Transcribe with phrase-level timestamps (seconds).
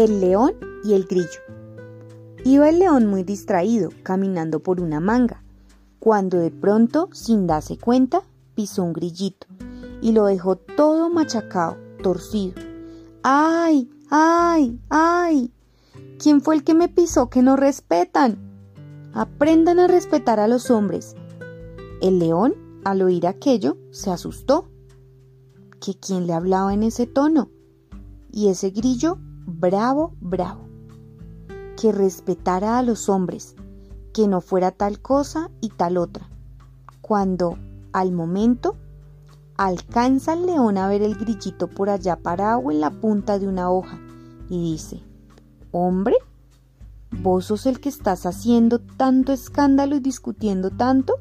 [0.00, 1.42] El león y el grillo.
[2.42, 5.42] Iba el león muy distraído, caminando por una manga,
[5.98, 8.22] cuando de pronto, sin darse cuenta,
[8.54, 9.46] pisó un grillito
[10.00, 12.54] y lo dejó todo machacado, torcido.
[13.22, 13.90] ¡Ay!
[14.08, 14.80] ¡Ay!
[14.88, 15.52] ¡Ay!
[16.18, 18.38] ¿Quién fue el que me pisó que no respetan?
[19.12, 21.14] Aprendan a respetar a los hombres.
[22.00, 22.54] El león,
[22.84, 24.70] al oír aquello, se asustó.
[25.78, 27.50] ¿Que quién le hablaba en ese tono?
[28.32, 29.18] Y ese grillo,
[29.50, 30.68] bravo, bravo.
[31.76, 33.54] Que respetara a los hombres,
[34.12, 36.28] que no fuera tal cosa y tal otra.
[37.00, 37.58] Cuando,
[37.92, 38.76] al momento,
[39.56, 43.70] alcanza el león a ver el grillito por allá parado en la punta de una
[43.70, 43.98] hoja
[44.48, 45.02] y dice,
[45.72, 46.16] Hombre,
[47.10, 51.14] ¿vos sos el que estás haciendo tanto escándalo y discutiendo tanto?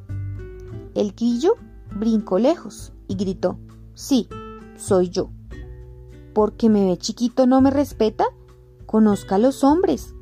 [0.96, 1.56] El grillo
[1.96, 3.60] brincó lejos y gritó,
[3.94, 4.28] Sí,
[4.78, 5.32] soy yo.
[6.34, 8.26] ¿Porque me ve chiquito no me respeta?
[8.86, 10.16] Conozca a los hombres.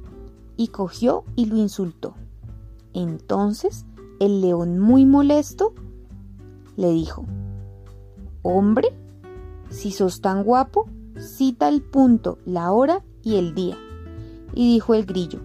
[0.56, 2.16] Y cogió y lo insultó.
[2.94, 3.86] Entonces
[4.20, 5.74] el león muy molesto
[6.76, 7.26] le dijo,
[8.42, 8.90] Hombre,
[9.70, 13.78] si sos tan guapo, cita el punto, la hora y el día.
[14.54, 15.42] Y dijo el grillo,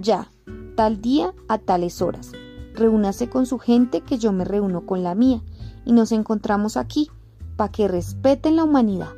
[0.00, 0.30] ya,
[0.76, 2.32] tal día a tales horas.
[2.74, 5.42] Reúnase con su gente que yo me reúno con la mía
[5.84, 7.10] y nos encontramos aquí
[7.56, 9.17] para que respeten la humanidad.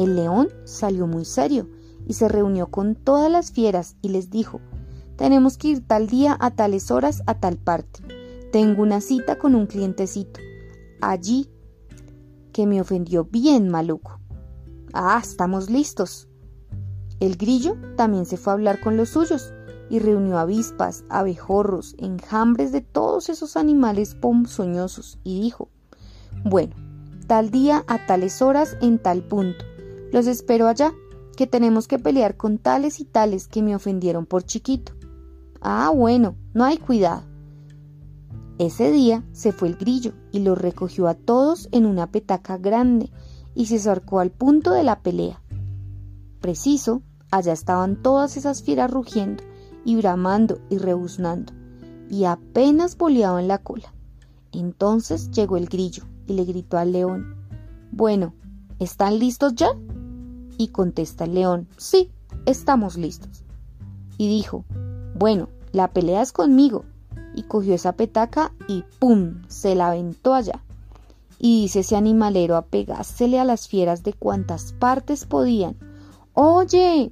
[0.00, 1.68] El león salió muy serio
[2.06, 4.62] y se reunió con todas las fieras y les dijo,
[5.16, 8.00] tenemos que ir tal día a tales horas a tal parte.
[8.50, 10.40] Tengo una cita con un clientecito.
[11.02, 11.50] Allí
[12.54, 14.18] que me ofendió bien maluco.
[14.94, 16.28] Ah, estamos listos.
[17.20, 19.52] El grillo también se fue a hablar con los suyos
[19.90, 25.68] y reunió avispas, abejorros, enjambres de todos esos animales ponzoñosos y dijo,
[26.42, 26.74] bueno,
[27.26, 29.69] tal día a tales horas en tal punto.
[30.12, 30.92] Los espero allá,
[31.36, 34.92] que tenemos que pelear con tales y tales que me ofendieron por chiquito.
[35.60, 37.22] Ah, bueno, no hay cuidado.
[38.58, 43.10] Ese día se fue el grillo y los recogió a todos en una petaca grande
[43.54, 45.40] y se acercó al punto de la pelea.
[46.40, 49.44] Preciso, allá estaban todas esas fieras rugiendo
[49.84, 51.52] y bramando y rebuznando,
[52.10, 53.94] y apenas boleaban la cola.
[54.52, 57.36] Entonces llegó el grillo y le gritó al león,
[57.92, 58.34] Bueno,
[58.78, 59.70] ¿están listos ya?
[60.60, 62.10] Y contesta el león, Sí,
[62.44, 63.44] estamos listos.
[64.18, 64.66] Y dijo,
[65.14, 66.84] Bueno, la pelea es conmigo,
[67.34, 69.40] y cogió esa petaca y ¡pum!
[69.48, 70.62] se la aventó allá.
[71.38, 75.76] Y dice ese animalero a pegársele a las fieras de cuantas partes podían.
[76.34, 77.10] ¡Oye!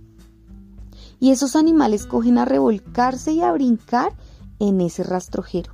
[1.19, 4.13] Y esos animales cogen a revolcarse y a brincar
[4.59, 5.73] en ese rastrojero,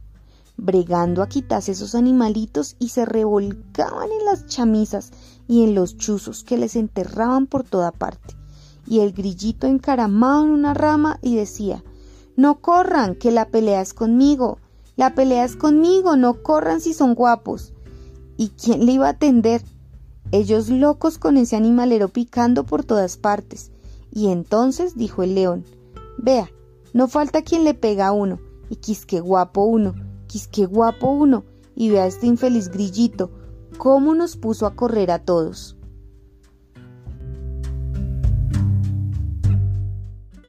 [0.57, 5.13] bregando a quitarse esos animalitos y se revolcaban en las chamisas
[5.49, 8.37] y en los chuzos que les enterraban por toda parte.
[8.87, 11.83] Y el grillito encaramado en una rama y decía,
[12.37, 14.59] no corran, que la pelea es conmigo.
[14.97, 17.73] La pelea es conmigo, no corran si son guapos.
[18.37, 19.63] ¿Y quién le iba a atender?
[20.33, 23.71] Ellos locos con ese animalero picando por todas partes.
[24.11, 25.65] Y entonces dijo el león,
[26.19, 26.51] Vea,
[26.93, 29.95] no falta quien le pega a uno, y quisque guapo uno,
[30.35, 31.45] quisque guapo uno,
[31.77, 33.31] y vea este infeliz grillito,
[33.79, 35.77] cómo nos puso a correr a todos.